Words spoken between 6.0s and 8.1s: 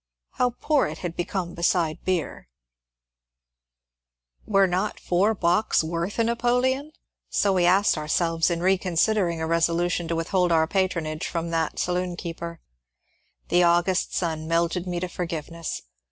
a napo leon? So we asked